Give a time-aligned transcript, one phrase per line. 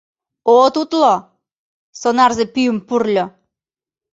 [0.59, 1.13] «От утло!»—
[1.99, 3.25] сонарзе пӱйым пурльо.